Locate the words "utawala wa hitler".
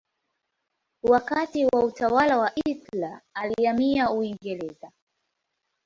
1.83-3.21